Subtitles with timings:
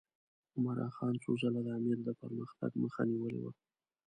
[0.55, 3.51] عمرا خان څو ځله د امیر د پرمختګ مخه نیولې وه.